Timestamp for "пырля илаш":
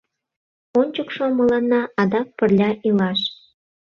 2.37-3.19